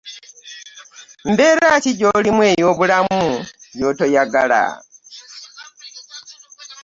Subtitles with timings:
[1.31, 3.23] Mbera ki gy'olimu eyo bulamu
[3.79, 4.63] gyotayagala?